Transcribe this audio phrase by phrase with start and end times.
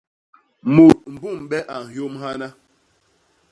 [0.73, 2.47] Mut mbu mbe a nhyôm hana!